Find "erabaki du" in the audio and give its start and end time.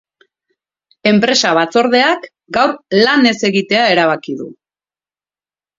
3.95-4.53